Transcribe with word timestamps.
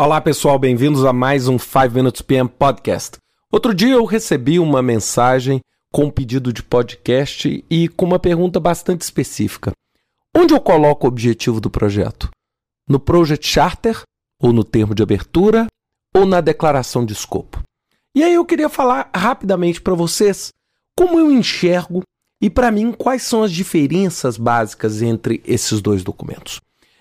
Olá 0.00 0.20
pessoal, 0.20 0.60
bem-vindos 0.60 1.04
a 1.04 1.12
mais 1.12 1.48
um 1.48 1.58
5 1.58 1.92
Minutes 1.92 2.22
PM 2.22 2.48
Podcast. 2.48 3.18
Outro 3.50 3.74
dia 3.74 3.94
eu 3.94 4.04
recebi 4.04 4.60
uma 4.60 4.80
mensagem 4.80 5.60
com 5.92 6.04
um 6.04 6.10
pedido 6.10 6.52
de 6.52 6.62
podcast 6.62 7.64
e 7.68 7.88
com 7.88 8.06
uma 8.06 8.18
pergunta 8.20 8.60
bastante 8.60 9.00
específica. 9.00 9.72
Onde 10.32 10.54
eu 10.54 10.60
coloco 10.60 11.04
o 11.04 11.08
objetivo 11.08 11.60
do 11.60 11.68
projeto? 11.68 12.30
No 12.88 13.00
Project 13.00 13.44
Charter, 13.44 14.00
ou 14.40 14.52
no 14.52 14.62
termo 14.62 14.94
de 14.94 15.02
abertura, 15.02 15.66
ou 16.14 16.24
na 16.24 16.40
declaração 16.40 17.04
de 17.04 17.12
escopo? 17.12 17.60
E 18.14 18.22
aí 18.22 18.34
eu 18.34 18.44
queria 18.44 18.68
falar 18.68 19.10
rapidamente 19.12 19.80
para 19.80 19.94
vocês 19.94 20.52
como 20.96 21.18
eu 21.18 21.32
enxergo 21.32 22.04
e 22.40 22.48
para 22.48 22.70
mim 22.70 22.92
quais 22.92 23.24
são 23.24 23.42
as 23.42 23.50
diferenças 23.50 24.36
básicas 24.36 25.02
entre 25.02 25.42
esses 25.44 25.80
dois 25.80 26.04
documentos. 26.04 26.60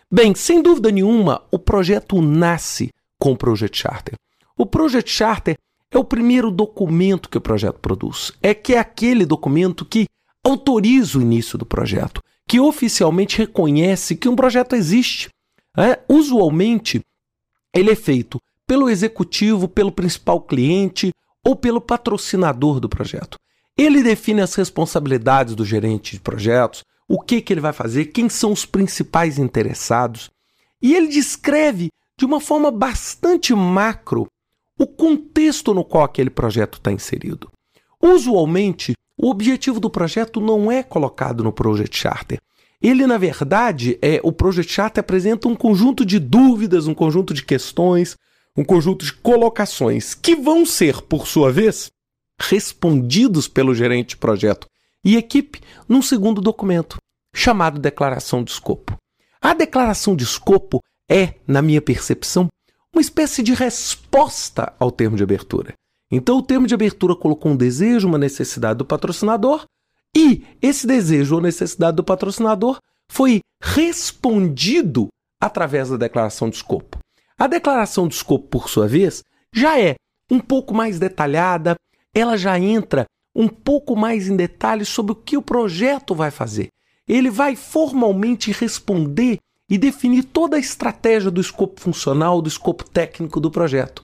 Bem, 0.09 0.33
sem 0.33 0.61
dúvida 0.61 0.89
nenhuma, 0.89 1.43
o 1.51 1.59
projeto 1.59 2.21
nasce 2.21 2.91
com 3.19 3.33
o 3.33 3.37
Project 3.37 3.77
Charter. 3.77 4.15
O 4.57 4.65
Project 4.65 5.11
Charter 5.11 5.57
é 5.91 5.97
o 5.97 6.03
primeiro 6.03 6.49
documento 6.49 7.29
que 7.29 7.37
o 7.37 7.41
projeto 7.41 7.79
produz. 7.79 8.31
É 8.41 8.53
que 8.53 8.73
é 8.73 8.79
aquele 8.79 9.25
documento 9.25 9.83
que 9.83 10.07
autoriza 10.41 11.19
o 11.19 11.21
início 11.21 11.57
do 11.57 11.65
projeto, 11.65 12.21
que 12.47 12.57
oficialmente 12.57 13.37
reconhece 13.37 14.15
que 14.15 14.29
um 14.29 14.35
projeto 14.35 14.77
existe. 14.77 15.27
É, 15.77 15.99
usualmente, 16.07 17.01
ele 17.75 17.91
é 17.91 17.95
feito 17.95 18.39
pelo 18.65 18.89
executivo, 18.89 19.67
pelo 19.67 19.91
principal 19.91 20.39
cliente 20.39 21.11
ou 21.45 21.53
pelo 21.53 21.81
patrocinador 21.81 22.79
do 22.79 22.87
projeto. 22.87 23.37
Ele 23.77 24.01
define 24.01 24.41
as 24.41 24.55
responsabilidades 24.55 25.53
do 25.53 25.63
gerente 25.63 26.13
de 26.13 26.19
projetos, 26.19 26.83
o 27.07 27.21
que, 27.21 27.41
que 27.41 27.53
ele 27.53 27.61
vai 27.61 27.73
fazer, 27.73 28.05
quem 28.05 28.27
são 28.27 28.51
os 28.51 28.65
principais 28.65 29.37
interessados. 29.37 30.29
E 30.81 30.95
ele 30.95 31.07
descreve 31.07 31.89
de 32.17 32.25
uma 32.25 32.41
forma 32.41 32.71
bastante 32.71 33.53
macro 33.53 34.27
o 34.79 34.85
contexto 34.85 35.73
no 35.73 35.85
qual 35.85 36.03
aquele 36.03 36.29
projeto 36.29 36.77
está 36.77 36.91
inserido. 36.91 37.49
Usualmente, 38.01 38.93
o 39.17 39.29
objetivo 39.29 39.79
do 39.79 39.89
projeto 39.89 40.39
não 40.39 40.71
é 40.71 40.83
colocado 40.83 41.43
no 41.43 41.51
Project 41.51 41.97
Charter. 41.97 42.39
Ele, 42.79 43.07
na 43.07 43.17
verdade, 43.17 43.97
é 44.01 44.19
o 44.23 44.31
Project 44.31 44.71
Charter 44.71 45.01
apresenta 45.01 45.47
um 45.47 45.55
conjunto 45.55 46.05
de 46.05 46.19
dúvidas, 46.19 46.85
um 46.85 46.93
conjunto 46.93 47.33
de 47.33 47.43
questões, 47.43 48.15
um 48.55 48.63
conjunto 48.63 49.03
de 49.03 49.13
colocações 49.13 50.13
que 50.13 50.35
vão 50.35 50.65
ser, 50.65 51.01
por 51.01 51.27
sua 51.27 51.51
vez, 51.51 51.89
respondidos 52.39 53.47
pelo 53.47 53.73
gerente 53.73 54.09
de 54.09 54.17
projeto 54.17 54.67
e 55.03 55.15
equipe 55.15 55.61
num 55.87 56.01
segundo 56.01 56.41
documento, 56.41 56.97
chamado 57.33 57.79
Declaração 57.79 58.43
de 58.43 58.51
Escopo. 58.51 58.97
A 59.41 59.53
declaração 59.53 60.15
de 60.15 60.23
escopo 60.23 60.81
é, 61.09 61.35
na 61.47 61.61
minha 61.61 61.81
percepção, 61.81 62.47
uma 62.93 63.01
espécie 63.01 63.43
de 63.43 63.53
resposta 63.53 64.73
ao 64.79 64.91
termo 64.91 65.15
de 65.15 65.23
abertura. 65.23 65.73
Então, 66.11 66.37
o 66.37 66.43
termo 66.43 66.67
de 66.67 66.73
abertura 66.73 67.15
colocou 67.15 67.51
um 67.51 67.55
desejo, 67.55 68.07
uma 68.07 68.17
necessidade 68.17 68.79
do 68.79 68.85
patrocinador, 68.85 69.65
e 70.15 70.43
esse 70.61 70.87
desejo 70.87 71.35
ou 71.35 71.41
necessidade 71.41 71.97
do 71.97 72.03
patrocinador 72.03 72.79
foi 73.11 73.41
respondido 73.61 75.07
através 75.39 75.89
da 75.89 75.97
declaração 75.97 76.49
de 76.49 76.55
escopo. 76.55 76.97
A 77.37 77.45
declaração 77.45 78.07
de 78.07 78.15
escopo, 78.15 78.47
por 78.47 78.69
sua 78.69 78.87
vez, 78.87 79.23
já 79.53 79.79
é 79.79 79.95
um 80.31 80.39
pouco 80.39 80.73
mais 80.73 80.97
detalhada, 80.97 81.75
ela 82.17 82.37
já 82.37 82.59
entra 82.59 83.05
um 83.35 83.47
pouco 83.47 83.95
mais 83.95 84.27
em 84.27 84.35
detalhes 84.35 84.87
sobre 84.87 85.11
o 85.11 85.15
que 85.15 85.37
o 85.37 85.41
projeto 85.41 86.15
vai 86.15 86.31
fazer. 86.31 86.69
Ele 87.07 87.29
vai 87.29 87.55
formalmente 87.55 88.51
responder 88.51 89.39
e 89.69 89.77
definir 89.77 90.23
toda 90.23 90.55
a 90.55 90.59
estratégia 90.59 91.29
do 91.29 91.39
escopo 91.39 91.79
funcional, 91.79 92.41
do 92.41 92.47
escopo 92.47 92.83
técnico 92.89 93.39
do 93.39 93.51
projeto. 93.51 94.03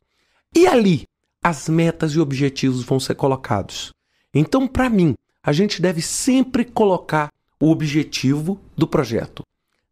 E 0.56 0.68
ali, 0.68 1.08
as 1.44 1.68
metas 1.68 2.14
e 2.14 2.20
objetivos 2.20 2.84
vão 2.84 3.00
ser 3.00 3.16
colocados. 3.16 3.92
Então, 4.34 4.68
para 4.68 4.90
mim, 4.90 5.16
a 5.42 5.52
gente 5.52 5.82
deve 5.82 6.02
sempre 6.02 6.64
colocar 6.64 7.32
o 7.60 7.72
objetivo 7.72 8.60
do 8.78 8.88
projeto 8.88 9.44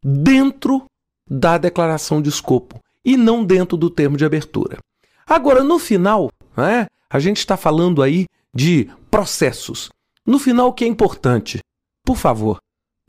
dentro 0.03 0.85
da 1.29 1.57
declaração 1.57 2.21
de 2.21 2.29
escopo 2.29 2.79
e 3.03 3.17
não 3.17 3.43
dentro 3.43 3.77
do 3.77 3.89
termo 3.89 4.17
de 4.17 4.25
abertura. 4.25 4.77
Agora, 5.25 5.63
no 5.63 5.79
final, 5.79 6.29
né, 6.55 6.87
a 7.11 7.19
gente 7.19 7.37
está 7.37 7.57
falando 7.57 8.01
aí 8.01 8.25
de 8.55 8.89
processos. 9.09 9.89
No 10.25 10.39
final, 10.39 10.69
o 10.69 10.73
que 10.73 10.85
é 10.85 10.87
importante? 10.87 11.59
Por 12.05 12.15
favor, 12.15 12.57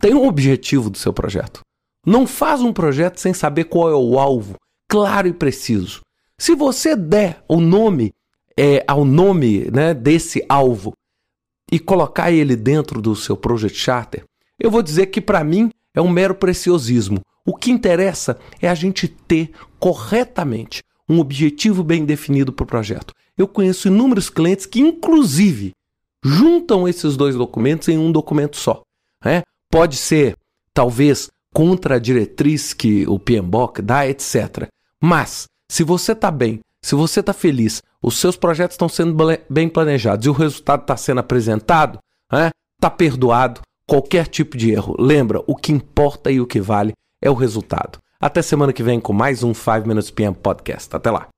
tenha 0.01 0.17
um 0.17 0.27
objetivo 0.27 0.91
do 0.91 0.99
seu 0.99 1.13
projeto. 1.13 1.61
Não 2.05 2.27
faz 2.27 2.61
um 2.61 2.73
projeto 2.73 3.21
sem 3.21 3.33
saber 3.33 3.65
qual 3.65 3.89
é 3.89 3.95
o 3.95 4.19
alvo, 4.19 4.57
claro 4.89 5.29
e 5.29 5.33
preciso. 5.33 6.01
Se 6.39 6.55
você 6.55 6.97
der 6.97 7.45
o 7.49 7.61
nome 7.61 8.13
é, 8.59 8.85
ao 8.89 9.05
nome 9.05 9.71
né, 9.71 9.95
desse 9.95 10.45
alvo 10.49 10.93
e 11.71 11.79
colocar 11.79 12.33
ele 12.33 12.57
dentro 12.57 13.01
do 13.01 13.15
seu 13.15 13.37
Project 13.37 13.79
Charter, 13.79 14.25
eu 14.59 14.71
vou 14.71 14.83
dizer 14.83 15.07
que 15.07 15.21
para 15.21 15.45
mim 15.45 15.71
é 15.95 16.01
um 16.01 16.09
mero 16.09 16.35
preciosismo. 16.35 17.21
O 17.47 17.57
que 17.57 17.71
interessa 17.71 18.39
é 18.61 18.69
a 18.69 18.75
gente 18.75 19.07
ter 19.07 19.53
corretamente 19.79 20.83
um 21.13 21.21
objetivo 21.21 21.85
bem 21.85 22.05
definido 22.05 22.53
para 22.53 22.65
o 22.65 22.67
projeto. 22.67 23.13
Eu 23.37 23.47
conheço 23.47 23.89
inúmeros 23.89 24.31
clientes 24.31 24.67
que, 24.67 24.81
inclusive, 24.81 25.73
juntam 26.25 26.89
esses 26.89 27.17
dois 27.17 27.35
documentos 27.35 27.89
em 27.89 27.99
um 27.99 28.11
documento 28.11 28.57
só. 28.57 28.83
Né? 29.25 29.43
Pode 29.71 29.97
ser, 29.97 30.37
talvez, 30.73 31.29
contra 31.53 31.97
a 31.97 31.99
diretriz 31.99 32.73
que 32.73 33.07
o 33.07 33.19
PMBOK 33.19 33.83
dá, 33.83 34.07
etc. 34.07 34.69
Mas, 35.01 35.47
se 35.71 35.85
você 35.85 36.13
está 36.13 36.31
bem, 36.31 36.61
se 36.81 36.95
você 36.95 37.21
está 37.21 37.33
feliz, 37.33 37.83
os 38.03 38.17
seus 38.17 38.37
projetos 38.37 38.75
estão 38.75 38.89
sendo 38.89 39.17
bem 39.49 39.69
planejados 39.69 40.27
e 40.27 40.31
o 40.31 40.33
resultado 40.33 40.83
está 40.83 40.97
sendo 40.97 41.21
apresentado, 41.21 41.99
está 42.25 42.91
né, 42.91 42.97
perdoado 42.97 43.61
qualquer 43.87 44.27
tipo 44.27 44.57
de 44.57 44.71
erro. 44.71 44.97
Lembra, 44.99 45.43
o 45.47 45.55
que 45.55 45.73
importa 45.73 46.31
e 46.31 46.41
o 46.41 46.47
que 46.47 46.61
vale 46.61 46.93
é 47.21 47.31
o 47.31 47.35
resultado. 47.35 47.99
Até 48.23 48.41
semana 48.41 48.73
que 48.73 48.85
vem 48.85 49.01
com 49.01 49.13
mais 49.13 49.43
um 49.43 49.53
5 49.53 49.85
Minutes 49.85 50.13
PM 50.13 50.33
Podcast. 50.33 50.95
Até 50.95 51.11
lá. 51.11 51.32